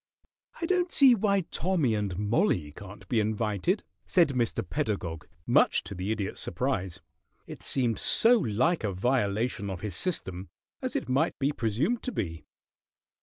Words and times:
"I 0.59 0.65
don't 0.65 0.91
see 0.91 1.13
why 1.13 1.41
Tommy 1.41 1.93
and 1.93 2.17
Mollie 2.17 2.71
can't 2.71 3.07
be 3.07 3.19
invited," 3.19 3.83
said 4.07 4.29
Mr. 4.29 4.67
Pedagog, 4.67 5.27
much 5.45 5.83
to 5.83 5.93
the 5.93 6.11
Idiot's 6.11 6.41
surprise, 6.41 7.01
it 7.45 7.61
seemed 7.61 7.99
so 7.99 8.39
like 8.39 8.83
a 8.83 8.93
violation 8.93 9.69
of 9.69 9.81
his 9.81 9.95
system, 9.95 10.49
as 10.81 10.95
it 10.95 11.07
might 11.07 11.37
be 11.37 11.51
presumed 11.51 12.01
to 12.01 12.11
be. 12.11 12.45